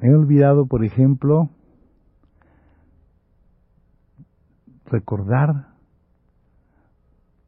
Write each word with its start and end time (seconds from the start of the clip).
He 0.00 0.14
olvidado, 0.14 0.66
por 0.66 0.84
ejemplo, 0.84 1.50
recordar 4.86 5.74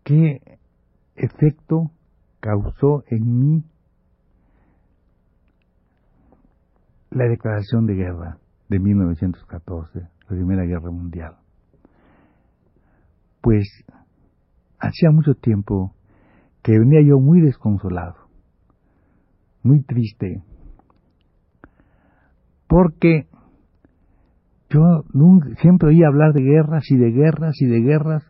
qué 0.02 0.58
efecto 1.14 1.92
causó 2.40 3.04
en 3.06 3.38
mí 3.38 3.64
la 7.10 7.24
declaración 7.24 7.86
de 7.86 7.94
guerra 7.94 8.38
de 8.68 8.78
1914, 8.78 10.00
la 10.00 10.28
Primera 10.28 10.64
Guerra 10.64 10.90
Mundial. 10.90 11.36
Pues 13.40 13.68
hacía 14.78 15.10
mucho 15.10 15.34
tiempo 15.34 15.94
que 16.62 16.78
venía 16.78 17.00
yo 17.06 17.20
muy 17.20 17.40
desconsolado, 17.40 18.16
muy 19.62 19.82
triste, 19.82 20.42
porque 22.70 23.26
yo 24.70 25.02
siempre 25.60 25.88
oía 25.88 26.06
hablar 26.06 26.32
de 26.32 26.42
guerras 26.42 26.88
y 26.88 26.96
de 26.96 27.10
guerras 27.10 27.60
y 27.60 27.66
de 27.66 27.80
guerras. 27.80 28.24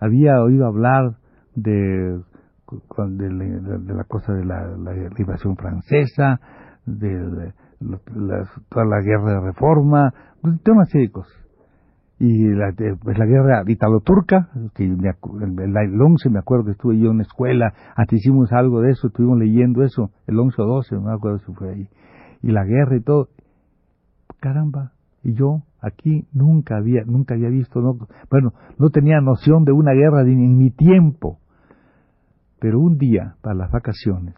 Había 0.00 0.42
oído 0.42 0.66
hablar 0.66 1.16
de, 1.54 2.22
la, 2.70 4.04
cosa 4.04 4.32
de 4.32 4.46
la, 4.46 5.12
invasión 5.18 5.56
francesa, 5.56 6.40
de, 6.86 7.52
toda 8.70 8.86
la 8.86 9.02
guerra 9.02 9.34
de 9.34 9.40
reforma, 9.40 10.14
pues, 10.40 10.54
de 10.64 10.86
serie 10.86 11.08
de 11.08 11.12
cosas. 11.12 11.36
Y 12.18 12.48
la, 12.48 12.72
pues, 13.02 13.18
la 13.18 13.26
guerra 13.26 13.62
italo-turca, 13.66 14.48
que 14.74 14.84
el, 14.84 14.96
el 14.96 16.00
11 16.00 16.30
me 16.30 16.38
acuerdo 16.38 16.64
que 16.64 16.70
estuve 16.72 16.98
yo 16.98 17.10
en 17.10 17.18
la 17.18 17.24
escuela, 17.24 17.74
antes 17.94 18.20
hicimos 18.20 18.50
algo 18.52 18.80
de 18.80 18.92
eso, 18.92 19.08
estuvimos 19.08 19.38
leyendo 19.38 19.82
eso, 19.82 20.12
el 20.26 20.38
11 20.38 20.62
o 20.62 20.64
12, 20.64 20.94
no 20.94 21.02
me 21.02 21.12
acuerdo 21.12 21.40
si 21.40 21.52
fue 21.52 21.74
ahí. 21.74 21.88
Y 22.42 22.52
la 22.52 22.64
guerra 22.64 22.96
y 22.96 23.02
todo. 23.02 23.28
Caramba, 24.38 24.92
y 25.22 25.34
yo 25.34 25.62
aquí 25.80 26.26
nunca 26.32 26.76
había, 26.76 27.04
nunca 27.04 27.34
había 27.34 27.48
visto, 27.48 27.80
no, 27.80 27.98
bueno, 28.30 28.52
no 28.78 28.90
tenía 28.90 29.20
noción 29.20 29.64
de 29.64 29.72
una 29.72 29.92
guerra 29.92 30.22
en 30.22 30.56
mi 30.56 30.70
tiempo. 30.70 31.38
Pero 32.58 32.78
un 32.80 32.98
día, 32.98 33.36
para 33.40 33.54
las 33.54 33.70
vacaciones, 33.70 34.34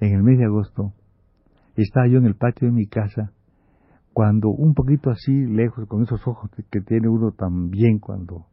en 0.00 0.14
el 0.14 0.22
mes 0.22 0.38
de 0.38 0.44
agosto, 0.44 0.92
estaba 1.76 2.06
yo 2.06 2.18
en 2.18 2.26
el 2.26 2.34
patio 2.34 2.68
de 2.68 2.74
mi 2.74 2.86
casa, 2.86 3.32
cuando 4.12 4.50
un 4.50 4.74
poquito 4.74 5.10
así 5.10 5.32
lejos, 5.32 5.88
con 5.88 6.02
esos 6.02 6.26
ojos 6.26 6.50
que 6.70 6.80
tiene 6.82 7.08
uno 7.08 7.32
también 7.32 7.98
cuando 7.98 8.46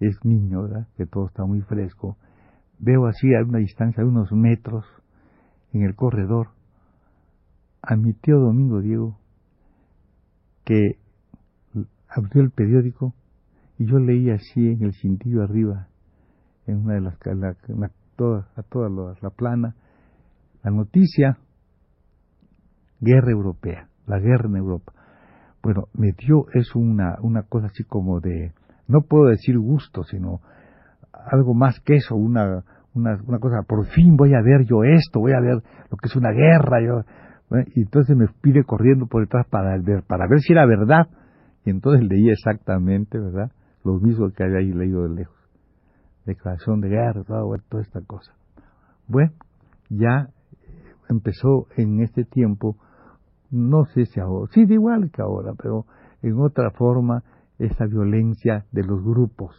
es 0.00 0.16
niño, 0.24 0.62
¿verdad? 0.62 0.88
que 0.96 1.06
todo 1.06 1.26
está 1.26 1.44
muy 1.44 1.60
fresco, 1.60 2.16
veo 2.80 3.06
así 3.06 3.32
a 3.34 3.44
una 3.44 3.58
distancia 3.58 4.02
de 4.02 4.08
unos 4.08 4.32
metros, 4.32 4.84
en 5.72 5.82
el 5.82 5.94
corredor, 5.94 6.48
a 7.80 7.96
mi 7.96 8.12
tío 8.12 8.38
Domingo 8.38 8.80
Diego 8.80 9.18
que 10.64 10.96
abrió 12.08 12.42
el 12.42 12.50
periódico 12.50 13.14
y 13.78 13.86
yo 13.86 13.98
leí 13.98 14.30
así 14.30 14.68
en 14.68 14.82
el 14.82 14.94
cintillo 14.94 15.42
arriba, 15.42 15.88
en 16.66 16.84
una 16.84 16.94
de 16.94 17.00
las 17.00 17.18
la, 17.26 17.90
toda, 18.16 18.48
a 18.56 18.62
toda 18.62 18.88
la, 19.20 19.30
plana, 19.30 19.74
la 20.62 20.70
noticia 20.70 21.38
guerra 23.00 23.32
europea, 23.32 23.88
la 24.06 24.18
guerra 24.18 24.48
en 24.48 24.56
Europa. 24.56 24.92
Bueno, 25.62 25.88
me 25.94 26.12
dio 26.12 26.46
eso 26.54 26.78
una, 26.78 27.16
una 27.22 27.42
cosa 27.44 27.66
así 27.66 27.84
como 27.84 28.20
de, 28.20 28.52
no 28.88 29.02
puedo 29.02 29.26
decir 29.26 29.58
gusto, 29.58 30.04
sino 30.04 30.40
algo 31.12 31.54
más 31.54 31.80
que 31.80 31.96
eso, 31.96 32.14
una, 32.14 32.64
una, 32.94 33.18
una 33.26 33.38
cosa, 33.38 33.62
por 33.66 33.86
fin 33.86 34.16
voy 34.16 34.34
a 34.34 34.42
ver 34.42 34.64
yo 34.66 34.84
esto, 34.84 35.20
voy 35.20 35.32
a 35.32 35.40
ver 35.40 35.62
lo 35.90 35.96
que 35.96 36.08
es 36.08 36.16
una 36.16 36.30
guerra, 36.30 36.80
yo, 36.84 37.04
y 37.74 37.82
entonces 37.82 38.16
me 38.16 38.28
pide 38.40 38.64
corriendo 38.64 39.06
por 39.06 39.22
detrás 39.22 39.46
para 39.48 39.76
ver, 39.78 40.02
para 40.04 40.26
ver 40.26 40.40
si 40.40 40.52
era 40.52 40.66
verdad. 40.66 41.08
Y 41.64 41.70
entonces 41.70 42.06
leía 42.08 42.32
exactamente, 42.32 43.18
¿verdad? 43.18 43.52
Lo 43.84 43.94
mismo 43.94 44.30
que 44.30 44.44
había 44.44 44.58
ahí 44.58 44.72
leído 44.72 45.02
de 45.04 45.14
lejos. 45.14 45.36
Declaración 46.24 46.80
de 46.80 46.88
guerra, 46.88 47.24
toda, 47.24 47.56
esta 47.80 48.00
cosa. 48.00 48.32
Bueno, 49.08 49.32
ya 49.90 50.28
empezó 51.08 51.66
en 51.76 52.00
este 52.00 52.24
tiempo, 52.24 52.76
no 53.50 53.84
sé 53.86 54.06
si 54.06 54.20
ahora, 54.20 54.50
sí, 54.52 54.64
de 54.64 54.74
igual 54.74 55.10
que 55.10 55.20
ahora, 55.20 55.52
pero 55.60 55.84
en 56.22 56.38
otra 56.40 56.70
forma, 56.70 57.22
esa 57.58 57.86
violencia 57.86 58.64
de 58.72 58.82
los 58.82 59.02
grupos 59.04 59.54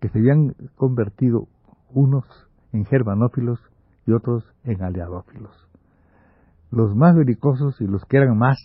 que 0.00 0.08
se 0.08 0.18
habían 0.18 0.54
convertido 0.76 1.48
unos 1.92 2.24
en 2.72 2.84
germanófilos 2.84 3.58
y 4.06 4.12
otros 4.12 4.44
en 4.64 4.82
aliadófilos 4.82 5.65
los 6.70 6.94
más 6.94 7.16
belicosos 7.16 7.80
y 7.80 7.86
los 7.86 8.04
que 8.04 8.18
eran 8.18 8.36
más 8.36 8.58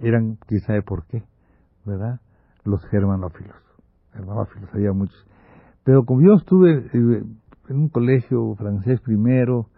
eran, 0.00 0.38
quién 0.46 0.60
sabe 0.60 0.82
por 0.82 1.06
qué, 1.06 1.24
¿verdad? 1.84 2.20
Los 2.64 2.84
germanófilos. 2.86 3.56
Germanófilos, 4.12 4.70
había 4.72 4.92
muchos. 4.92 5.26
Pero 5.84 6.04
como 6.04 6.22
yo 6.22 6.34
estuve 6.34 6.86
eh, 6.92 7.24
en 7.68 7.76
un 7.76 7.88
colegio 7.88 8.54
francés 8.56 9.00
primero, 9.00 9.68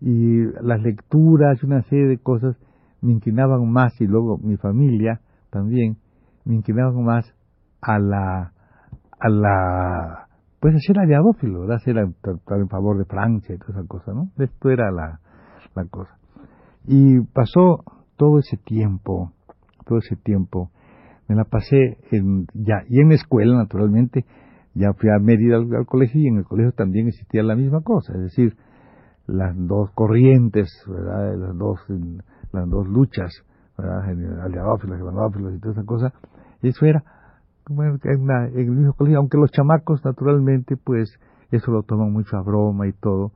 y 0.00 0.44
las 0.62 0.80
lecturas 0.80 1.58
y 1.60 1.66
una 1.66 1.82
serie 1.82 2.06
de 2.06 2.18
cosas 2.18 2.56
me 3.00 3.12
inclinaban 3.12 3.68
más, 3.70 4.00
y 4.00 4.06
luego 4.06 4.38
mi 4.38 4.56
familia 4.56 5.20
también, 5.50 5.96
me 6.44 6.56
inclinaban 6.56 7.04
más 7.04 7.34
a 7.80 7.98
la, 7.98 8.52
a 9.20 9.28
la, 9.28 10.28
pues 10.60 10.74
a 10.74 10.78
ser 10.78 10.98
aliadófilo, 10.98 11.60
¿verdad? 11.60 11.78
Ser 11.78 11.98
en 11.98 12.68
favor 12.68 12.98
de 12.98 13.04
Francia 13.04 13.54
y 13.54 13.58
toda 13.58 13.80
esa 13.80 13.88
cosa, 13.88 14.12
¿no? 14.12 14.30
Esto 14.38 14.70
era 14.70 14.90
la, 14.90 15.20
la 15.74 15.84
cosa. 15.86 16.17
Y 16.90 17.20
pasó 17.20 17.84
todo 18.16 18.38
ese 18.38 18.56
tiempo, 18.56 19.32
todo 19.86 19.98
ese 19.98 20.16
tiempo, 20.16 20.70
me 21.28 21.36
la 21.36 21.44
pasé 21.44 21.98
en, 22.10 22.46
ya, 22.54 22.82
y 22.88 23.00
en 23.00 23.10
la 23.10 23.14
escuela 23.16 23.58
naturalmente, 23.58 24.24
ya 24.72 24.94
fui 24.94 25.10
a 25.10 25.18
Mérida 25.18 25.56
al, 25.56 25.84
colegio 25.84 26.18
y 26.18 26.28
en 26.28 26.38
el 26.38 26.44
colegio 26.44 26.72
también 26.72 27.08
existía 27.08 27.42
la 27.42 27.56
misma 27.56 27.82
cosa, 27.82 28.14
es 28.14 28.22
decir, 28.22 28.56
las 29.26 29.54
dos 29.54 29.90
corrientes, 29.90 30.82
¿verdad? 30.88 31.36
las 31.36 31.58
dos, 31.58 31.78
las 32.52 32.70
dos 32.70 32.88
luchas, 32.88 33.34
¿verdad? 33.76 34.08
aliadófilos, 34.44 34.98
ivanófilos 34.98 35.56
y 35.56 35.58
toda 35.58 35.72
esa 35.72 35.84
cosa, 35.84 36.14
eso 36.62 36.86
era 36.86 37.04
en, 37.68 38.30
en 38.32 38.58
el 38.58 38.70
mismo 38.70 38.94
colegio, 38.94 39.18
aunque 39.18 39.36
los 39.36 39.50
chamacos 39.50 40.02
naturalmente 40.06 40.78
pues 40.78 41.20
eso 41.50 41.70
lo 41.70 41.82
toman 41.82 42.12
mucho 42.12 42.38
a 42.38 42.42
broma 42.42 42.88
y 42.88 42.92
todo, 42.94 43.32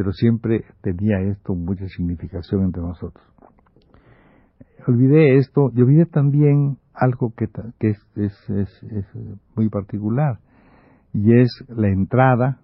pero 0.00 0.14
siempre 0.14 0.64
tenía 0.80 1.20
esto 1.20 1.54
mucha 1.54 1.86
significación 1.88 2.62
entre 2.64 2.80
nosotros. 2.80 3.22
Olvidé 4.88 5.36
esto 5.36 5.70
y 5.74 5.82
olvidé 5.82 6.06
también 6.06 6.78
algo 6.94 7.34
que, 7.36 7.50
es, 7.84 8.38
muy 9.54 9.68
particular, 9.68 10.38
y 11.12 11.38
es 11.38 11.50
la 11.68 11.88
entrada 11.88 12.62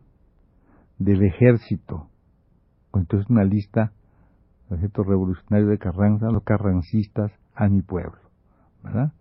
del 0.99 1.25
ejército. 1.25 2.09
Entonces 2.95 3.29
una 3.29 3.45
lista, 3.45 3.93
el 4.71 4.79
ejército 4.79 5.03
revolucionario 5.03 5.69
de 5.69 5.77
Carranza, 5.77 6.31
los 6.31 6.43
carrancistas 6.43 7.33
a 7.55 7.69
mi 7.69 7.83
pueblo. 7.83 8.17
¿verdad? 8.83 9.13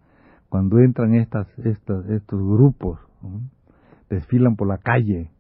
Cuando 0.48 0.80
entran 0.80 1.16
estas, 1.16 1.50
estas, 1.60 2.10
estos 2.10 2.40
grupos, 2.40 2.98
desfilan 4.10 4.56
por 4.56 4.70
la 4.70 4.78
calle, 4.78 5.35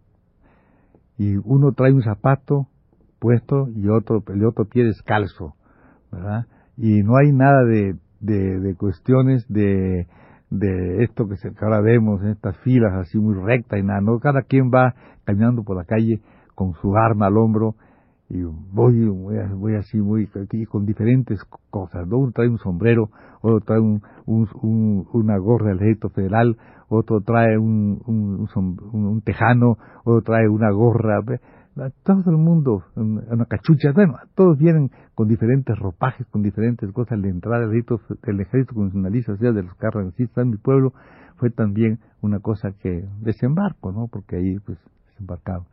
y 1.17 1.37
uno 1.37 1.71
trae 1.71 1.93
un 1.93 2.01
zapato 2.01 2.67
puesto 3.19 3.67
y 3.69 3.87
otro, 3.87 4.23
el 4.27 4.45
otro 4.45 4.65
pie 4.65 4.83
descalzo, 4.83 5.55
¿verdad? 6.11 6.45
Y 6.77 7.03
no 7.03 7.17
hay 7.17 7.31
nada 7.31 7.63
de, 7.63 7.95
de, 8.19 8.75
cuestiones 8.75 9.45
de, 9.47 10.07
de 10.49 11.03
esto 11.03 11.27
que, 11.27 11.37
se, 11.37 11.51
ahora 11.61 11.81
vemos 11.81 12.21
en 12.21 12.29
estas 12.29 12.57
filas 12.57 12.93
así 12.93 13.17
muy 13.17 13.35
rectas 13.35 13.79
y 13.79 13.83
nada, 13.83 14.01
¿no? 14.01 14.19
Cada 14.19 14.41
quien 14.41 14.69
va 14.69 14.93
caminando 15.23 15.63
por 15.63 15.77
la 15.77 15.85
calle 15.85 16.21
con 16.53 16.73
su 16.73 16.95
arma 16.95 17.27
al 17.27 17.37
hombro 17.37 17.75
y 18.27 18.41
voy, 18.41 19.07
voy, 19.07 19.75
así 19.75 19.97
muy 19.97 20.27
con 20.67 20.85
diferentes 20.85 21.43
cosas, 21.69 22.07
¿no? 22.07 22.17
Uno 22.17 22.31
trae 22.31 22.47
un 22.47 22.57
sombrero, 22.57 23.09
otro 23.41 23.59
trae 23.61 23.79
un, 23.79 24.01
un, 24.25 25.07
una 25.13 25.37
gorra 25.37 25.69
del 25.69 25.77
ejército 25.77 26.09
federal, 26.09 26.57
otro 26.89 27.21
trae 27.21 27.57
un, 27.57 29.21
tejano, 29.23 29.77
otro 30.03 30.21
trae 30.23 30.49
una 30.49 30.71
gorra, 30.71 31.21
todo 32.03 32.31
el 32.31 32.37
mundo, 32.37 32.83
una 32.95 33.45
cachucha, 33.45 33.91
bueno, 33.93 34.17
todos 34.33 34.57
vienen 34.57 34.89
con 35.13 35.27
diferentes 35.27 35.77
ropajes, 35.77 36.25
con 36.27 36.41
diferentes 36.41 36.91
cosas. 36.93 37.19
La 37.19 37.27
entrada 37.27 37.67
del 37.67 37.71
ejército, 37.71 38.01
el 38.23 38.39
ejército 38.39 38.73
constitucionalista, 38.73 39.33
o 39.33 39.37
sea, 39.37 39.51
de 39.51 39.63
los 39.63 39.75
carrancistas 39.75 40.43
en 40.43 40.51
mi 40.51 40.57
pueblo, 40.57 40.93
fue 41.35 41.51
también 41.51 41.99
una 42.21 42.39
cosa 42.39 42.71
que 42.81 43.05
desembarco, 43.21 43.91
¿no? 43.91 44.07
Porque 44.07 44.37
ahí, 44.37 44.57
pues, 44.65 44.79
desembarcaba. 45.09 45.65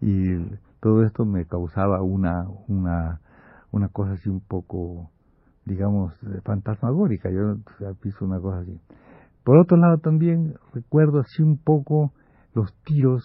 Y 0.00 0.36
todo 0.80 1.04
esto 1.04 1.24
me 1.24 1.44
causaba 1.46 2.02
una, 2.02 2.46
una, 2.68 3.20
una 3.70 3.88
cosa 3.88 4.12
así 4.12 4.28
un 4.28 4.40
poco, 4.40 5.10
digamos, 5.64 6.14
fantasmagórica. 6.44 7.30
Yo 7.30 7.56
piso 8.00 8.24
una 8.24 8.40
cosa 8.40 8.60
así. 8.60 8.80
Por 9.44 9.58
otro 9.58 9.76
lado, 9.76 9.98
también 9.98 10.54
recuerdo 10.74 11.20
así 11.20 11.42
un 11.42 11.58
poco 11.58 12.12
los 12.54 12.72
tiros 12.84 13.22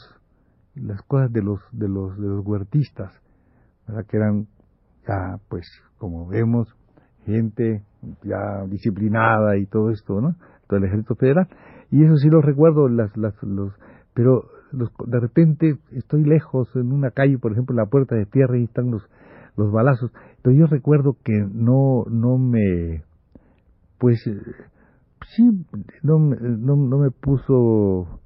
las 0.76 1.02
cosas 1.04 1.32
de 1.32 1.42
los 1.42 1.60
de 1.72 1.88
los 1.88 2.18
de 2.20 2.28
los 2.28 2.46
huertistas, 2.46 3.14
¿verdad? 3.88 4.06
que 4.08 4.18
eran 4.18 4.48
ya 5.08 5.40
pues 5.48 5.66
como 5.98 6.28
vemos 6.28 6.68
gente 7.26 7.84
ya 8.24 8.66
disciplinada 8.68 9.58
y 9.58 9.66
todo 9.68 9.90
esto, 9.90 10.20
¿no? 10.20 10.36
Todo 10.68 10.80
el 10.80 10.86
ejército 10.86 11.16
federal 11.16 11.48
y 11.92 12.04
eso 12.04 12.18
sí 12.18 12.30
lo 12.30 12.42
recuerdo 12.42 12.90
las 12.90 13.16
las 13.16 13.42
los 13.42 13.74
pero 14.14 14.44
los, 14.76 14.92
de 15.08 15.20
repente 15.20 15.78
estoy 15.92 16.24
lejos 16.24 16.70
en 16.76 16.92
una 16.92 17.12
calle, 17.12 17.38
por 17.38 17.52
ejemplo, 17.52 17.76
la 17.76 17.86
puerta 17.86 18.16
de 18.16 18.26
tierra 18.26 18.58
y 18.58 18.66
están 18.66 18.92
los 18.92 19.04
los 19.58 19.72
balazos, 19.72 20.12
pero 20.42 20.54
yo 20.56 20.68
recuerdo 20.68 21.16
que 21.24 21.34
no 21.34 22.04
no 22.10 22.38
me 22.38 23.04
pues 23.98 24.22
sí 24.24 25.66
no 26.04 26.20
no, 26.20 26.76
no 26.76 26.98
me 26.98 27.10
puso 27.10 28.20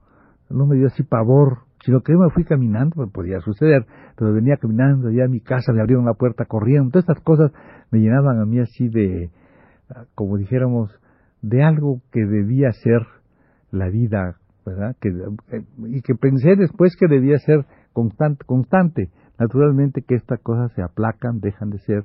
no 0.49 0.65
me 0.65 0.75
dio 0.75 0.87
así 0.87 1.03
pavor 1.03 1.69
sino 1.85 2.01
que 2.01 2.11
yo 2.11 2.19
me 2.19 2.29
fui 2.29 2.43
caminando, 2.43 2.95
pues 2.95 3.09
podía 3.11 3.39
suceder, 3.39 3.85
pero 4.17 4.33
venía 4.33 4.57
caminando 4.57 5.09
ya 5.11 5.25
a 5.25 5.27
mi 5.27 5.39
casa, 5.39 5.71
me 5.71 5.79
abrieron 5.79 6.05
la 6.05 6.13
puerta 6.13 6.45
corriendo, 6.45 6.91
todas 6.91 7.07
estas 7.07 7.23
cosas 7.23 7.51
me 7.91 7.99
llenaban 7.99 8.39
a 8.39 8.45
mí 8.45 8.59
así 8.59 8.89
de, 8.89 9.29
como 10.15 10.37
dijéramos, 10.37 10.91
de 11.41 11.63
algo 11.63 12.01
que 12.11 12.25
debía 12.25 12.71
ser 12.73 13.01
la 13.71 13.89
vida, 13.89 14.35
¿verdad? 14.69 14.95
Que, 14.99 15.09
eh, 15.09 15.63
y 15.87 16.01
que 16.01 16.15
pensé 16.15 16.55
después 16.55 16.95
que 16.97 17.07
debía 17.07 17.37
ser 17.39 17.65
constante, 17.93 18.45
constante. 18.45 19.09
Naturalmente 19.37 20.01
que 20.01 20.15
estas 20.15 20.39
cosas 20.41 20.71
se 20.73 20.81
aplacan, 20.81 21.39
dejan 21.39 21.69
de 21.69 21.79
ser 21.79 22.03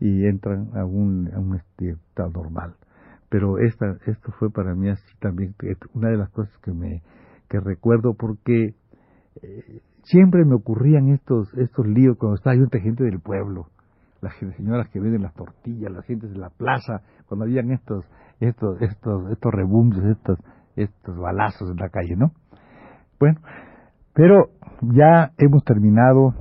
y 0.00 0.26
entran 0.26 0.70
a 0.74 0.84
un, 0.84 1.30
a 1.34 1.38
un 1.38 1.56
estado 1.56 2.30
normal. 2.30 2.74
Pero 3.28 3.58
esta, 3.58 3.96
esto 4.06 4.32
fue 4.38 4.50
para 4.50 4.74
mí 4.74 4.88
así 4.88 5.02
también 5.20 5.54
una 5.94 6.10
de 6.10 6.16
las 6.16 6.30
cosas 6.30 6.56
que 6.62 6.72
me 6.72 7.02
que 7.48 7.60
recuerdo 7.60 8.14
porque 8.14 8.74
siempre 10.04 10.44
me 10.44 10.54
ocurrían 10.54 11.08
estos 11.08 11.52
estos 11.54 11.86
líos 11.86 12.16
cuando 12.18 12.36
estaba 12.36 12.54
entre 12.54 12.80
gente 12.80 13.04
del 13.04 13.20
pueblo, 13.20 13.68
las 14.20 14.34
señoras 14.56 14.88
que 14.88 15.00
venden 15.00 15.22
las 15.22 15.34
tortillas, 15.34 15.92
las 15.92 16.04
gentes 16.06 16.30
de 16.30 16.38
la 16.38 16.50
plaza, 16.50 17.02
cuando 17.26 17.44
habían 17.44 17.70
estos 17.72 18.04
estos 18.40 18.80
estos 18.80 19.30
estos 19.30 19.52
rebumbios, 19.52 20.04
estos 20.04 20.38
estos 20.76 21.16
balazos 21.18 21.70
en 21.70 21.76
la 21.76 21.88
calle, 21.88 22.16
¿no? 22.16 22.32
Bueno, 23.18 23.40
pero 24.14 24.50
ya 24.82 25.32
hemos 25.38 25.64
terminado 25.64 26.34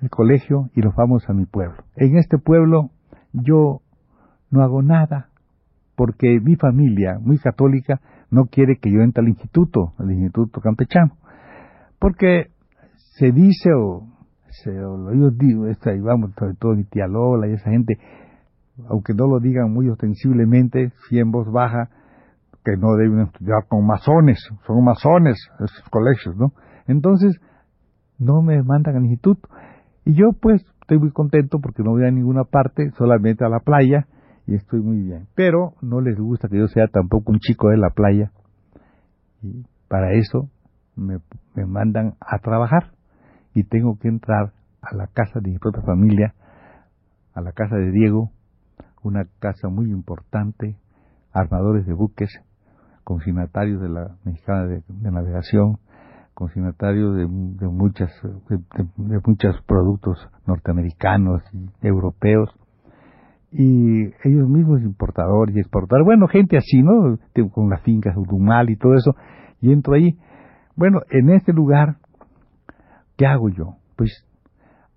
el 0.00 0.10
colegio 0.10 0.70
y 0.74 0.80
nos 0.80 0.94
vamos 0.94 1.28
a 1.28 1.32
mi 1.32 1.46
pueblo. 1.46 1.76
En 1.96 2.16
este 2.16 2.38
pueblo 2.38 2.90
yo 3.32 3.80
no 4.50 4.62
hago 4.62 4.82
nada 4.82 5.28
porque 5.96 6.38
mi 6.40 6.56
familia, 6.56 7.18
muy 7.20 7.38
católica, 7.38 8.00
no 8.30 8.44
quiere 8.44 8.76
que 8.76 8.92
yo 8.92 9.00
entre 9.00 9.22
al 9.22 9.28
instituto, 9.28 9.94
al 9.98 10.12
instituto 10.12 10.60
campechano 10.60 11.18
porque 11.98 12.50
se 13.18 13.32
dice 13.32 13.72
o, 13.74 14.06
se, 14.48 14.70
o 14.84 15.12
yo 15.12 15.30
digo, 15.30 15.66
esta, 15.66 15.94
y 15.94 16.00
vamos, 16.00 16.32
sobre 16.38 16.54
todo 16.54 16.74
mi 16.74 16.84
tía 16.84 17.06
Lola 17.06 17.48
y 17.48 17.54
esa 17.54 17.70
gente, 17.70 17.98
aunque 18.88 19.14
no 19.14 19.26
lo 19.26 19.40
digan 19.40 19.72
muy 19.72 19.88
ostensiblemente, 19.88 20.92
si 21.08 21.18
en 21.18 21.30
voz 21.30 21.50
baja, 21.50 21.90
que 22.68 22.76
no 22.76 22.96
deben 22.96 23.20
estudiar 23.20 23.66
con 23.68 23.86
masones, 23.86 24.38
son 24.66 24.84
masones 24.84 25.38
esos 25.58 25.88
colegios, 25.90 26.36
¿no? 26.36 26.52
Entonces, 26.86 27.40
no 28.18 28.42
me 28.42 28.62
mandan 28.62 28.96
al 28.96 29.04
instituto. 29.04 29.48
Y 30.04 30.14
yo 30.14 30.32
pues 30.38 30.62
estoy 30.80 30.98
muy 30.98 31.12
contento 31.12 31.58
porque 31.60 31.82
no 31.82 31.92
voy 31.92 32.04
a 32.04 32.10
ninguna 32.10 32.44
parte, 32.44 32.90
solamente 32.96 33.44
a 33.44 33.48
la 33.48 33.60
playa, 33.60 34.06
y 34.46 34.54
estoy 34.54 34.80
muy 34.80 35.02
bien. 35.02 35.26
Pero 35.34 35.74
no 35.82 36.00
les 36.00 36.18
gusta 36.18 36.48
que 36.48 36.58
yo 36.58 36.66
sea 36.68 36.88
tampoco 36.88 37.32
un 37.32 37.38
chico 37.38 37.68
de 37.68 37.76
la 37.76 37.90
playa. 37.90 38.32
Y 39.42 39.64
para 39.88 40.12
eso 40.14 40.48
me, 40.96 41.20
mandan 41.66 42.14
a 42.20 42.38
trabajar 42.38 42.92
y 43.54 43.64
tengo 43.64 43.98
que 43.98 44.08
entrar 44.08 44.52
a 44.82 44.94
la 44.94 45.06
casa 45.06 45.40
de 45.40 45.50
mi 45.50 45.58
propia 45.58 45.82
familia, 45.82 46.34
a 47.34 47.40
la 47.40 47.52
casa 47.52 47.76
de 47.76 47.90
Diego, 47.90 48.30
una 49.02 49.26
casa 49.38 49.68
muy 49.68 49.90
importante, 49.90 50.76
armadores 51.32 51.86
de 51.86 51.92
buques, 51.92 52.30
consignatarios 53.08 53.80
de 53.80 53.88
la 53.88 54.16
Mexicana 54.22 54.66
de, 54.66 54.82
Navegación, 55.00 55.78
consignatarios 56.34 57.16
de, 57.16 57.26
muchas 57.26 58.12
de, 58.48 59.20
muchos 59.24 59.56
productos 59.66 60.18
norteamericanos 60.46 61.40
y 61.54 61.86
europeos 61.86 62.50
y 63.50 64.08
ellos 64.24 64.46
mismos 64.46 64.82
importadores 64.82 65.56
y 65.56 65.60
exportadores, 65.60 66.04
bueno, 66.04 66.28
gente 66.28 66.58
así, 66.58 66.82
¿no? 66.82 67.16
Con 67.50 67.70
las 67.70 67.80
fincas, 67.80 68.14
Urumal 68.14 68.68
y 68.68 68.76
todo 68.76 68.92
eso, 68.92 69.16
y 69.62 69.72
entro 69.72 69.94
ahí 69.94 70.18
bueno, 70.76 71.00
en 71.10 71.30
este 71.30 71.54
lugar, 71.54 71.96
¿qué 73.16 73.24
hago 73.24 73.48
yo? 73.48 73.78
Pues 73.96 74.26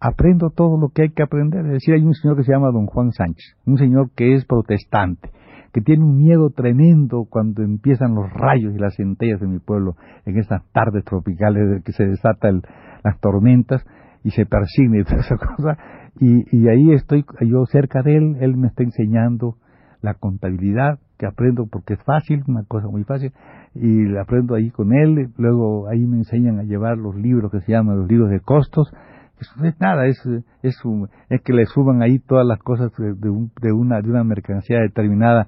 aprendo 0.02 0.50
todo 0.50 0.78
lo 0.78 0.90
que 0.90 1.04
hay 1.04 1.10
que 1.12 1.24
aprender. 1.24 1.66
Es 1.66 1.72
decir, 1.72 1.94
hay 1.94 2.04
un 2.04 2.14
señor 2.14 2.36
que 2.36 2.44
se 2.44 2.52
llama 2.52 2.72
don 2.74 2.88
Juan 2.88 3.14
Sánchez, 3.14 3.56
un 3.66 3.78
señor 3.78 4.12
que 4.14 4.36
es 4.36 4.44
protestante, 4.46 5.32
que 5.74 5.82
tiene 5.82 6.04
un 6.04 6.18
miedo 6.18 6.50
tremendo 6.50 7.26
cuando 7.30 7.64
empiezan 7.64 8.16
los 8.16 8.32
rayos 8.32 8.74
y 8.76 8.78
las 8.78 8.96
centellas 8.96 9.40
de 9.40 9.48
mi 9.48 9.60
pueblo 9.60 9.96
en 10.26 10.38
estas 10.38 10.64
tardes 10.72 11.04
tropicales 11.06 11.70
de 11.70 11.82
que 11.82 11.92
se 11.92 12.06
desatan 12.06 12.62
las 13.04 13.20
tormentas 13.20 13.86
y 14.24 14.32
se 14.32 14.46
persigue 14.46 15.00
y 15.00 15.04
toda 15.04 15.22
esa 15.22 15.38
cosa. 15.38 15.78
Y, 16.20 16.44
y 16.56 16.68
ahí 16.68 16.94
estoy 16.94 17.26
yo 17.42 17.66
cerca 17.66 18.02
de 18.04 18.18
él, 18.18 18.38
él 18.42 18.58
me 18.58 18.68
está 18.68 18.84
enseñando 18.84 19.56
la 20.02 20.16
contabilidad, 20.16 21.00
que 21.18 21.28
aprendo 21.28 21.68
porque 21.68 21.94
es 21.94 22.04
fácil, 22.04 22.44
una 22.48 22.64
cosa 22.64 22.88
muy 22.88 23.04
fácil, 23.04 23.32
y 23.76 24.18
aprendo 24.18 24.56
ahí 24.56 24.72
con 24.72 24.94
él, 24.94 25.30
luego 25.38 25.88
ahí 25.88 26.04
me 26.06 26.18
enseñan 26.18 26.60
a 26.60 26.64
llevar 26.64 26.98
los 26.98 27.16
libros 27.16 27.52
que 27.52 27.62
se 27.62 27.72
llaman 27.72 28.00
los 28.00 28.10
libros 28.10 28.32
de 28.32 28.40
costos, 28.40 28.92
eso 29.42 29.66
es 29.66 29.80
nada, 29.80 30.06
es, 30.06 30.24
es, 30.62 30.82
es 31.30 31.42
que 31.42 31.54
le 31.54 31.66
suban 31.66 32.02
ahí 32.02 32.20
todas 32.20 32.46
las 32.46 32.60
cosas 32.60 32.92
de, 32.98 33.14
de, 33.14 33.72
una, 33.72 34.02
de 34.02 34.10
una 34.10 34.24
mercancía 34.24 34.80
determinada, 34.80 35.48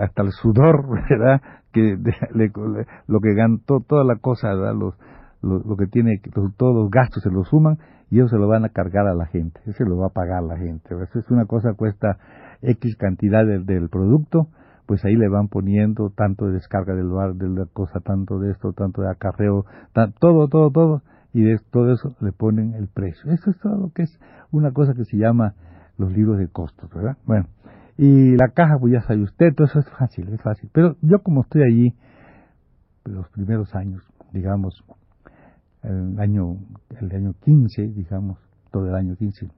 hasta 0.00 0.22
el 0.22 0.30
sudor, 0.30 0.86
¿verdad? 1.10 1.42
Que 1.72 1.96
lo 3.06 3.20
que 3.20 3.34
ganó, 3.34 3.58
toda 3.86 4.04
la 4.04 4.16
cosa. 4.16 4.52
Los, 4.52 4.94
lo, 5.42 5.76
que 5.76 5.86
tiene, 5.86 6.20
todos 6.56 6.74
los 6.74 6.90
gastos 6.90 7.22
se 7.22 7.30
los 7.30 7.48
suman 7.48 7.78
y 8.10 8.16
ellos 8.16 8.30
se 8.30 8.36
lo 8.36 8.46
van 8.46 8.64
a 8.64 8.68
cargar 8.68 9.06
a 9.06 9.14
la 9.14 9.26
gente, 9.26 9.60
eso 9.64 9.72
se 9.72 9.84
lo 9.84 9.96
va 9.96 10.06
a 10.06 10.10
pagar 10.10 10.42
la 10.42 10.56
gente. 10.56 10.94
Eso 10.94 11.18
es 11.18 11.30
una 11.30 11.46
cosa 11.46 11.74
cuesta 11.74 12.18
X 12.62 12.96
cantidad 12.96 13.44
del, 13.44 13.88
producto, 13.88 14.48
pues 14.86 15.04
ahí 15.04 15.16
le 15.16 15.28
van 15.28 15.48
poniendo 15.48 16.10
tanto 16.10 16.46
de 16.46 16.52
descarga 16.52 16.94
del 16.94 17.08
bar, 17.08 17.34
de 17.34 17.48
la 17.48 17.66
cosa, 17.72 18.00
tanto 18.00 18.38
de 18.38 18.52
esto, 18.52 18.72
tanto 18.72 19.02
de 19.02 19.10
acarreo, 19.10 19.64
todo, 20.20 20.48
todo, 20.48 20.70
todo, 20.70 21.02
y 21.32 21.42
de 21.42 21.58
todo 21.70 21.92
eso 21.92 22.14
le 22.20 22.32
ponen 22.32 22.74
el 22.74 22.88
precio. 22.88 23.30
Eso 23.30 23.50
es 23.50 23.58
todo 23.58 23.76
lo 23.76 23.92
que 23.92 24.02
es 24.02 24.20
una 24.50 24.72
cosa 24.72 24.94
que 24.94 25.04
se 25.04 25.16
llama 25.16 25.54
los 25.98 26.12
libros 26.12 26.38
de 26.38 26.48
costos, 26.48 26.90
¿verdad? 26.94 27.16
Bueno, 27.26 27.46
y 27.96 28.36
la 28.36 28.48
caja, 28.48 28.78
pues 28.78 28.92
ya 28.92 29.02
sabe 29.02 29.22
usted, 29.22 29.54
todo 29.54 29.66
eso 29.66 29.78
es 29.78 29.88
fácil, 29.90 30.28
es 30.28 30.40
fácil. 30.42 30.70
Pero 30.72 30.96
yo 31.02 31.22
como 31.22 31.42
estoy 31.42 31.62
allí, 31.62 31.94
los 33.04 33.28
primeros 33.30 33.74
años, 33.74 34.02
digamos, 34.32 34.84
el 35.82 36.18
año, 36.18 36.56
el 37.00 37.14
año 37.14 37.34
15, 37.44 37.88
digamos, 37.88 38.38
todo 38.70 38.88
el 38.88 38.94
año 38.94 39.16
15, 39.16 39.50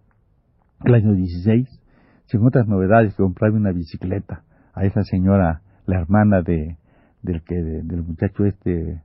el 0.85 0.95
año 0.95 1.12
16, 1.12 1.81
sin 2.26 2.47
otras 2.47 2.66
novedades, 2.66 3.14
comprarme 3.14 3.59
una 3.59 3.73
bicicleta 3.73 4.43
a 4.73 4.85
esa 4.85 5.02
señora, 5.02 5.61
la 5.87 6.00
hermana 6.00 6.43
de 6.43 6.78
del 7.25 7.43
que 7.43 7.54
del 7.54 8.02
muchacho 8.02 8.45
este 8.45 9.02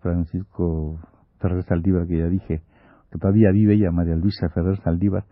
Francisco 0.00 1.00
Ferrer 1.42 1.64
Saldívar 1.64 2.06
que 2.06 2.18
ya 2.18 2.28
dije, 2.28 2.62
que 3.10 3.18
todavía 3.18 3.50
vive 3.52 3.74
ella, 3.74 3.90
María 3.90 4.16
Luisa 4.16 4.48
Ferrer 4.48 4.78
Saldívar, 4.78 5.24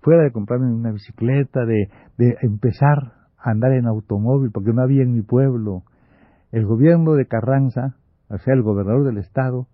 fuera 0.00 0.22
de 0.22 0.32
comprarme 0.32 0.72
una 0.72 0.92
bicicleta, 0.92 1.66
de, 1.66 1.90
de 2.16 2.36
empezar 2.40 3.12
a 3.38 3.50
andar 3.50 3.72
en 3.72 3.86
automóvil, 3.86 4.50
porque 4.52 4.72
no 4.72 4.82
había 4.82 5.02
en 5.02 5.12
mi 5.12 5.22
pueblo. 5.22 5.82
El 6.52 6.64
gobierno 6.64 7.14
de 7.14 7.26
Carranza, 7.26 7.96
o 8.30 8.38
sea, 8.38 8.54
el 8.54 8.62
gobernador 8.62 9.04
del 9.04 9.18
estado, 9.18 9.66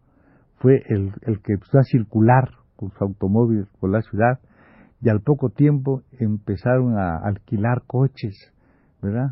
fue 0.57 0.83
el, 0.89 1.13
el 1.23 1.41
que 1.41 1.55
empezó 1.55 1.79
a 1.79 1.85
circular 1.85 2.51
con 2.77 2.91
su 2.91 3.05
automóvil 3.05 3.67
por 3.81 3.91
la 3.91 4.03
ciudad 4.03 4.41
y 5.01 5.09
al 5.09 5.21
poco 5.21 5.51
tiempo 5.51 6.03
empezaron 6.19 6.97
a 6.97 7.17
alquilar 7.17 7.83
coches, 7.87 8.53
¿verdad? 9.03 9.29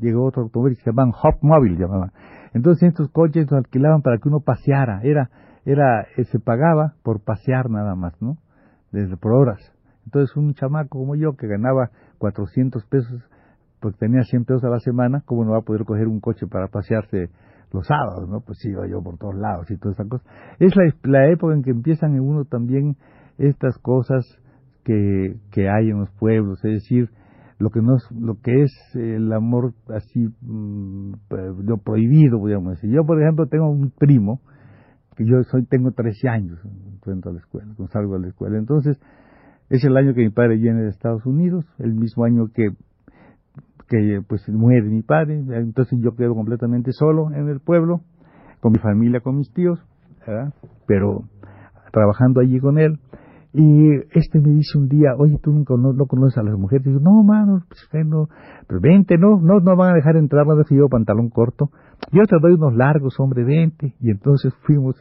Llegó 0.00 0.26
otro 0.26 0.44
automóvil 0.44 0.76
que 0.76 0.82
se 0.82 0.90
llamaban 0.90 1.12
Hop 1.22 1.36
Mobile, 1.42 1.76
llamaban. 1.78 2.12
Entonces 2.54 2.88
estos 2.88 3.10
coches 3.10 3.50
los 3.50 3.58
alquilaban 3.58 4.00
para 4.00 4.18
que 4.18 4.28
uno 4.28 4.40
paseara, 4.40 5.02
era, 5.02 5.30
era, 5.64 6.06
eh, 6.16 6.24
se 6.24 6.38
pagaba 6.38 6.94
por 7.02 7.20
pasear 7.20 7.70
nada 7.70 7.94
más, 7.94 8.20
¿no? 8.20 8.36
Desde 8.90 9.16
por 9.16 9.32
horas. 9.32 9.60
Entonces 10.04 10.36
un 10.36 10.54
chamaco 10.54 10.98
como 10.98 11.14
yo 11.14 11.36
que 11.36 11.46
ganaba 11.46 11.90
400 12.18 12.84
pesos, 12.86 13.22
porque 13.80 13.98
tenía 13.98 14.22
100 14.22 14.44
pesos 14.44 14.64
a 14.64 14.68
la 14.68 14.80
semana, 14.80 15.22
¿cómo 15.24 15.44
no 15.44 15.52
va 15.52 15.58
a 15.58 15.62
poder 15.62 15.84
coger 15.84 16.08
un 16.08 16.20
coche 16.20 16.46
para 16.46 16.68
pasearse 16.68 17.30
los 17.72 17.86
sábados, 17.86 18.28
¿no? 18.28 18.40
Pues 18.40 18.64
iba 18.64 18.86
yo 18.86 19.02
por 19.02 19.18
todos 19.18 19.34
lados 19.34 19.70
y 19.70 19.76
todas 19.76 19.96
esas 19.96 20.08
cosas. 20.08 20.26
Es 20.58 20.74
la, 20.76 20.84
la 21.04 21.30
época 21.30 21.54
en 21.54 21.62
que 21.62 21.70
empiezan 21.70 22.14
en 22.14 22.20
uno 22.20 22.44
también 22.44 22.96
estas 23.38 23.78
cosas 23.78 24.24
que, 24.84 25.36
que 25.50 25.68
hay 25.68 25.90
en 25.90 26.00
los 26.00 26.10
pueblos, 26.10 26.64
es 26.64 26.72
decir, 26.72 27.10
lo 27.62 27.70
que 27.70 27.80
no 27.80 27.96
es, 27.96 28.10
lo 28.10 28.40
que 28.40 28.62
es 28.62 28.72
el 28.94 29.32
amor 29.32 29.72
así 29.88 30.28
mm, 30.40 31.12
lo 31.64 31.78
prohibido 31.78 32.40
podríamos 32.40 32.72
decir 32.72 32.90
yo 32.90 33.04
por 33.04 33.22
ejemplo 33.22 33.46
tengo 33.46 33.70
un 33.70 33.92
primo 33.96 34.40
que 35.16 35.24
yo 35.24 35.42
soy 35.44 35.64
tengo 35.64 35.92
13 35.92 36.28
años 36.28 36.58
cuando 37.00 37.30
a 37.30 37.88
salgo 37.88 38.16
a 38.16 38.18
la 38.18 38.28
escuela 38.28 38.58
entonces 38.58 39.00
es 39.68 39.84
el 39.84 39.96
año 39.96 40.14
que 40.14 40.22
mi 40.22 40.30
padre 40.30 40.56
viene 40.56 40.82
de 40.82 40.88
Estados 40.88 41.24
Unidos 41.26 41.64
el 41.78 41.94
mismo 41.94 42.24
año 42.24 42.48
que 42.54 42.70
que 43.88 44.22
pues 44.26 44.48
muere 44.48 44.88
mi 44.88 45.02
padre 45.02 45.42
entonces 45.50 45.98
yo 46.02 46.14
quedo 46.16 46.34
completamente 46.34 46.92
solo 46.92 47.30
en 47.32 47.48
el 47.48 47.60
pueblo 47.60 48.00
con 48.60 48.72
mi 48.72 48.78
familia 48.78 49.20
con 49.20 49.36
mis 49.36 49.52
tíos 49.52 49.78
¿verdad? 50.26 50.54
pero 50.86 51.24
trabajando 51.92 52.40
allí 52.40 52.58
con 52.58 52.78
él 52.78 52.98
y 53.54 53.90
este 54.14 54.40
me 54.40 54.48
dice 54.54 54.78
un 54.78 54.88
día, 54.88 55.10
oye, 55.18 55.38
tú 55.42 55.52
nunca 55.52 55.74
no, 55.76 55.94
conoces 56.06 56.38
a 56.38 56.42
las 56.42 56.58
mujeres. 56.58 56.86
Digo, 56.86 57.00
no, 57.00 57.22
mano, 57.22 57.62
pues 57.68 58.06
no, 58.06 58.28
pero 58.66 58.80
vente, 58.80 59.18
no, 59.18 59.38
no, 59.40 59.60
no 59.60 59.76
van 59.76 59.90
a 59.90 59.94
dejar 59.94 60.16
entrar, 60.16 60.46
no 60.46 60.64
si 60.64 60.74
yo 60.74 60.88
pantalón 60.88 61.28
corto. 61.28 61.70
Yo 62.10 62.22
te 62.24 62.36
doy 62.40 62.54
unos 62.54 62.74
largos, 62.74 63.18
hombre, 63.20 63.44
vente. 63.44 63.94
Y 64.00 64.10
entonces 64.10 64.52
fuimos 64.62 64.96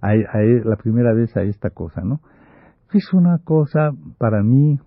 a, 0.00 0.10
a, 0.10 0.42
la 0.64 0.76
primera 0.76 1.12
vez 1.12 1.36
a 1.36 1.42
esta 1.42 1.70
cosa, 1.70 2.02
¿no? 2.02 2.20
Es 2.92 3.12
una 3.14 3.38
cosa, 3.38 3.90
para 4.18 4.42
mí, 4.42 4.78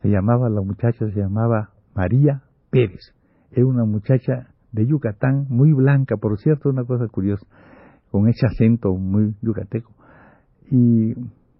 se 0.00 0.08
llamaba, 0.08 0.48
la 0.48 0.62
muchacha 0.62 1.06
se 1.06 1.20
llamaba 1.20 1.70
María 1.94 2.42
Pérez. 2.70 3.14
Era 3.50 3.66
una 3.66 3.84
muchacha 3.84 4.48
de 4.72 4.86
Yucatán, 4.86 5.46
muy 5.48 5.72
blanca, 5.72 6.16
por 6.16 6.38
cierto, 6.38 6.70
una 6.70 6.84
cosa 6.84 7.06
curiosa, 7.08 7.46
con 8.10 8.28
ese 8.28 8.46
acento 8.46 8.94
muy 8.94 9.34
yucateco. 9.42 9.92
Y 10.70 11.14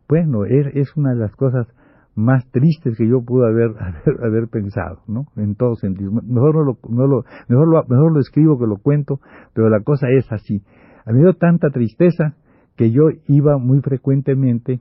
bueno, 0.08 0.44
es, 0.46 0.96
una 0.96 1.12
de 1.12 1.20
las 1.20 1.34
cosas 1.36 1.66
más 2.14 2.46
tristes 2.50 2.96
que 2.96 3.08
yo 3.08 3.22
pude 3.22 3.48
haber, 3.48 3.70
haber, 4.24 4.48
pensado, 4.48 5.00
¿no? 5.06 5.26
En 5.36 5.54
todos 5.54 5.80
sentidos. 5.80 6.12
Mejor, 6.12 6.54
no 6.54 6.62
lo, 6.62 6.78
no 6.88 7.06
lo, 7.06 7.24
mejor, 7.48 7.68
lo, 7.68 7.84
mejor 7.88 8.12
lo 8.12 8.20
escribo 8.20 8.58
que 8.58 8.66
lo 8.66 8.76
cuento, 8.76 9.20
pero 9.54 9.68
la 9.70 9.80
cosa 9.80 10.08
es 10.10 10.30
así. 10.30 10.62
A 11.06 11.12
mí 11.12 11.20
dio 11.20 11.34
tanta 11.34 11.70
tristeza 11.70 12.34
que 12.76 12.90
yo 12.90 13.04
iba 13.28 13.58
muy 13.58 13.80
frecuentemente 13.80 14.80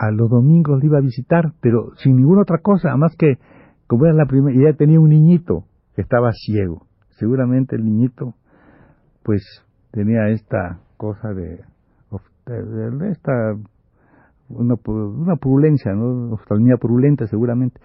a 0.00 0.10
los 0.10 0.30
domingos 0.30 0.80
le 0.80 0.86
iba 0.86 0.96
a 0.96 1.02
visitar, 1.02 1.52
pero 1.60 1.94
sin 1.96 2.16
ninguna 2.16 2.42
otra 2.42 2.58
cosa, 2.62 2.96
más 2.96 3.14
que 3.18 3.38
como 3.86 4.06
era 4.06 4.14
la 4.14 4.24
primera, 4.24 4.56
ya 4.58 4.74
tenía 4.74 4.98
un 4.98 5.10
niñito 5.10 5.64
que 5.94 6.00
estaba 6.00 6.30
ciego. 6.32 6.86
Seguramente 7.18 7.76
el 7.76 7.84
niñito, 7.84 8.34
pues, 9.22 9.42
tenía 9.90 10.28
esta 10.28 10.80
cosa 10.96 11.34
de, 11.34 11.60
de 12.46 13.10
esta 13.10 13.56
una, 14.50 14.74
una 14.84 15.36
purulencia, 15.36 15.92
¿no? 15.92 16.34
Oftalmía 16.34 16.76
purulenta 16.76 17.26
seguramente, 17.26 17.80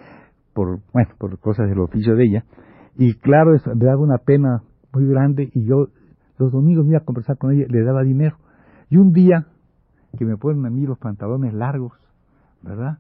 por, 0.54 0.80
bueno, 0.94 1.10
por 1.18 1.40
cosas 1.40 1.70
del 1.70 1.80
oficio 1.80 2.16
de 2.16 2.26
ella. 2.26 2.46
Y 2.98 3.16
claro, 3.16 3.52
me 3.52 3.86
daba 3.86 4.02
una 4.02 4.18
pena 4.18 4.64
muy 4.94 5.08
grande 5.08 5.50
y 5.54 5.66
yo 5.66 5.88
los 6.38 6.52
domingos 6.52 6.86
iba 6.88 7.00
a 7.00 7.06
conversar 7.06 7.38
con 7.38 7.52
ella, 7.54 7.66
le 7.70 7.84
daba 7.84 8.04
dinero. 8.04 8.38
Y 8.90 8.98
un 8.98 9.12
día 9.12 9.48
que 10.18 10.26
me 10.26 10.38
ponen 10.38 10.66
a 10.66 10.70
mí 10.70 10.86
los 10.86 10.98
pantalones 10.98 11.54
largos, 11.54 11.94
¿verdad? 12.62 13.00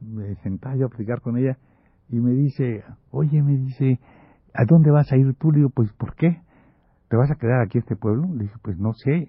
Me 0.00 0.34
sentaba 0.36 0.76
yo 0.76 0.86
a 0.86 0.88
platicar 0.88 1.20
con 1.20 1.36
ella 1.36 1.58
y 2.08 2.20
me 2.20 2.32
dice, 2.32 2.84
oye, 3.10 3.42
me 3.42 3.56
dice, 3.56 4.00
¿a 4.54 4.64
dónde 4.64 4.90
vas 4.90 5.10
a 5.12 5.16
ir 5.16 5.34
tú? 5.34 5.50
Le 5.50 5.58
digo, 5.58 5.70
pues, 5.70 5.92
¿por 5.94 6.14
qué? 6.14 6.40
¿Te 7.08 7.16
vas 7.16 7.30
a 7.30 7.36
quedar 7.36 7.60
aquí 7.60 7.78
en 7.78 7.82
este 7.82 7.96
pueblo? 7.96 8.28
Le 8.34 8.44
dije, 8.44 8.56
pues 8.62 8.78
no 8.78 8.92
sé, 8.94 9.28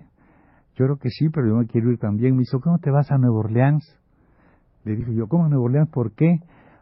yo 0.75 0.85
creo 0.85 0.97
que 0.97 1.09
sí, 1.09 1.29
pero 1.29 1.47
yo 1.47 1.55
me 1.55 1.67
quiero 1.67 1.91
ir 1.91 1.99
también. 1.99 2.35
Me 2.35 2.39
dijo, 2.39 2.59
¿cómo 2.59 2.79
te 2.79 2.89
vas 2.89 3.11
a 3.11 3.17
Nueva 3.17 3.39
Orleans? 3.39 3.99
Le 4.85 4.95
dije 4.95 5.13
yo, 5.15 5.27
¿cómo 5.27 5.45
a 5.45 5.49
Nueva 5.49 5.65
Orleans? 5.65 5.89
¿Por 5.89 6.13
qué? 6.13 6.39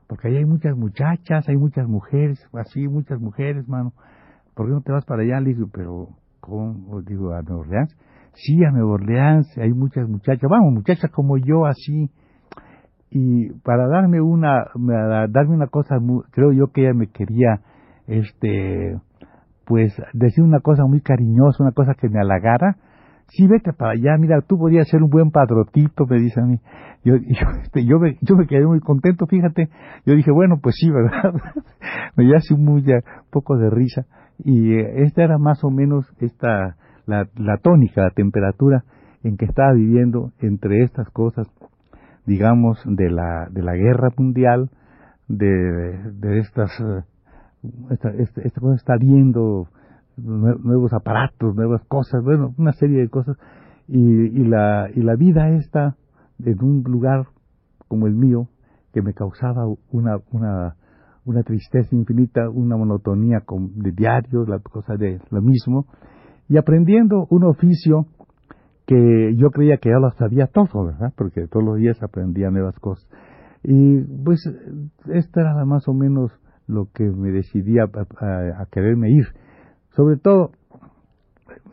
Porque 0.08 0.30
ahí 0.30 0.38
hay 0.38 0.46
muchas 0.46 0.76
muchachas, 0.76 1.48
hay 1.48 1.58
muchas 1.58 1.88
mujeres, 1.88 2.40
así, 2.54 2.88
muchas 2.88 3.20
mujeres, 3.20 3.68
mano. 3.68 3.94
¿Por 4.56 4.68
qué 4.68 4.74
no 4.74 4.82
te 4.82 4.92
vas 4.92 5.06
para 5.06 5.24
allá? 5.24 5.40
Le 5.40 5.50
dije, 5.50 5.62
pero, 5.72 6.10
¿cómo? 6.40 7.02
Digo, 7.02 7.34
¿a 7.34 7.42
Nueva 7.42 7.62
Orleans? 7.62 7.98
Sí, 8.34 8.64
a 8.64 8.72
Nueva 8.72 8.94
Orleans, 8.94 9.58
hay 9.58 9.72
muchas 9.72 10.08
muchachas, 10.08 10.50
vamos, 10.50 10.74
muchachas 10.74 11.12
como 11.12 11.38
yo, 11.38 11.66
así. 11.66 12.10
Y 13.10 13.52
para 13.64 13.88
darme 13.88 14.22
una, 14.22 14.66
darme 15.30 15.56
una 15.56 15.68
cosa, 15.68 15.98
creo 16.32 16.54
yo 16.54 16.68
que 16.68 16.84
ella 16.84 16.94
me 16.94 17.08
quería, 17.08 17.60
este, 18.08 18.98
pues, 19.66 19.94
decir 20.14 20.44
una 20.44 20.62
cosa 20.62 20.86
muy 20.86 21.02
cariñosa, 21.02 21.64
una 21.64 21.74
cosa 21.74 21.94
que 21.94 22.08
me 22.08 22.20
halagara, 22.20 22.78
sí, 23.32 23.48
vete 23.48 23.74
para 23.74 23.92
allá, 23.92 24.18
mira, 24.20 24.42
tú 24.42 24.58
podrías 24.58 24.88
ser 24.88 25.02
un 25.02 25.10
buen 25.10 25.32
padrotito, 25.32 26.06
me 26.06 26.20
dice 26.20 26.40
a 26.40 26.46
mí. 26.46 26.60
Yo, 27.04 27.16
yo, 27.18 27.48
este, 27.64 27.86
yo, 27.86 28.00
me, 28.00 28.18
yo 28.22 28.36
me 28.36 28.48
quedé 28.48 28.66
muy 28.66 28.80
contento, 28.80 29.26
fíjate. 29.26 29.70
Yo 30.06 30.16
dije, 30.16 30.32
bueno, 30.32 30.60
pues 30.62 30.76
sí, 30.80 30.90
¿verdad? 30.90 31.34
me 32.16 32.26
dio 32.26 32.36
así 32.36 32.56
muy 32.56 32.84
ya, 32.84 33.00
poco 33.32 33.58
de 33.58 33.70
risa. 33.70 34.06
Y 34.44 34.74
eh, 34.74 35.04
esta 35.04 35.24
era 35.24 35.38
más 35.38 35.64
o 35.64 35.70
menos 35.70 36.06
esta, 36.20 36.76
la, 37.06 37.28
la 37.36 37.58
tónica, 37.58 38.04
la 38.04 38.12
temperatura 38.12 38.84
en 39.24 39.38
que 39.38 39.46
estaba 39.46 39.74
viviendo 39.74 40.32
entre 40.40 40.84
estas 40.84 41.10
cosas, 41.12 41.48
digamos, 42.26 42.82
de 42.86 43.10
la, 43.10 43.48
de 43.52 43.62
la 43.62 43.76
guerra 43.76 44.10
mundial, 44.18 44.70
de, 45.28 45.48
de 46.14 46.40
estas, 46.40 46.72
eh, 46.80 47.04
esta, 47.92 48.10
esta, 48.10 48.42
esta 48.42 48.62
cosa 48.62 48.76
está 48.76 48.96
viendo 48.98 49.68
nuevos 50.18 50.94
aparatos, 50.94 51.56
nuevas 51.56 51.84
cosas, 51.88 52.24
bueno, 52.24 52.54
una 52.58 52.74
serie 52.74 53.00
de 53.00 53.10
cosas. 53.10 53.38
Y, 53.88 54.46
la, 54.46 54.90
y 54.94 55.02
la 55.02 55.16
vida 55.16 55.50
esta, 55.50 55.98
en 56.44 56.64
un 56.64 56.84
lugar 56.84 57.28
como 57.88 58.08
el 58.08 58.14
mío, 58.14 58.48
que 58.94 59.02
me 59.02 59.14
causaba 59.14 59.66
una, 59.92 60.18
una, 60.32 60.76
una 61.26 61.44
tristeza 61.44 61.94
infinita, 61.94 62.50
una 62.50 62.78
monotonía 62.78 63.44
de 63.50 63.92
diario, 63.92 64.46
la 64.46 64.60
cosa 64.60 64.96
de 64.96 65.20
lo 65.30 65.42
mismo, 65.42 65.88
y 66.48 66.58
aprendiendo 66.58 67.28
un 67.30 67.44
oficio 67.44 68.06
que 68.86 69.36
yo 69.36 69.52
creía 69.52 69.78
que 69.78 69.90
ya 69.90 70.00
lo 70.00 70.12
sabía 70.12 70.48
todo, 70.48 70.86
¿verdad? 70.86 71.14
Porque 71.16 71.48
todos 71.48 71.66
los 71.66 71.78
días 71.78 72.02
aprendía 72.02 72.50
nuevas 72.50 72.78
cosas. 72.80 73.10
Y 73.64 74.02
pues 74.24 74.42
esto 75.14 75.40
era 75.40 75.66
más 75.66 75.88
o 75.88 75.94
menos 75.94 76.32
lo 76.68 76.88
que 76.94 77.04
me 77.04 77.32
decidía 77.32 77.84
a 77.84 78.66
quererme 78.72 79.12
ir 79.12 79.28
sobre 79.96 80.18
todo, 80.18 80.52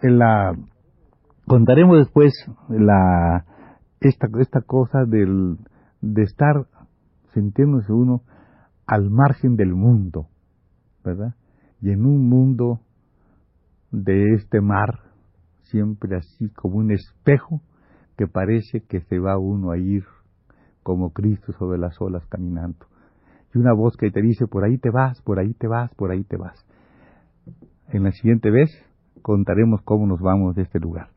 en 0.02 0.18
la 0.18 0.56
contaremos 1.46 1.98
después 1.98 2.32
la 2.68 3.44
esta 4.00 4.28
esta 4.40 4.60
cosa 4.60 5.04
del 5.04 5.58
de 6.00 6.22
estar 6.22 6.66
sintiéndose 7.32 7.92
uno 7.92 8.22
al 8.86 9.10
margen 9.10 9.56
del 9.56 9.74
mundo, 9.74 10.28
¿verdad? 11.04 11.34
Y 11.80 11.90
en 11.90 12.04
un 12.04 12.28
mundo 12.28 12.80
de 13.90 14.34
este 14.34 14.60
mar, 14.60 15.00
siempre 15.62 16.16
así 16.16 16.48
como 16.50 16.78
un 16.78 16.90
espejo 16.90 17.60
que 18.16 18.26
parece 18.26 18.82
que 18.82 19.00
se 19.02 19.18
va 19.18 19.38
uno 19.38 19.70
a 19.70 19.78
ir 19.78 20.04
como 20.82 21.12
Cristo 21.12 21.52
sobre 21.52 21.78
las 21.78 22.00
olas 22.00 22.26
caminando. 22.26 22.86
Y 23.54 23.58
una 23.58 23.72
voz 23.72 23.96
que 23.96 24.10
te 24.10 24.22
dice, 24.22 24.46
por 24.46 24.64
ahí 24.64 24.78
te 24.78 24.90
vas, 24.90 25.20
por 25.22 25.38
ahí 25.38 25.54
te 25.54 25.68
vas, 25.68 25.94
por 25.94 26.10
ahí 26.10 26.24
te 26.24 26.36
vas. 26.36 26.66
En 27.90 28.04
la 28.04 28.12
siguiente 28.12 28.50
vez 28.50 28.70
contaremos 29.22 29.80
cómo 29.82 30.06
nos 30.06 30.20
vamos 30.20 30.54
de 30.54 30.62
este 30.62 30.78
lugar. 30.78 31.08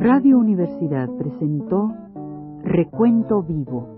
Radio 0.00 0.38
Universidad 0.38 1.08
presentó 1.18 1.94
Recuento 2.64 3.42
Vivo. 3.42 3.97